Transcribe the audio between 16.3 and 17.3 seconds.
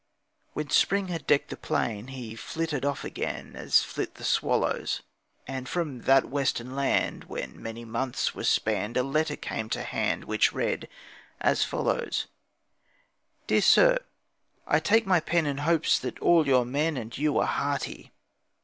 your men And